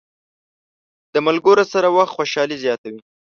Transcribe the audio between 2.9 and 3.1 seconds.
وي.